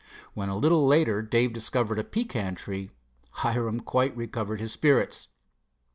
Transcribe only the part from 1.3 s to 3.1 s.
discovered a pecan tree,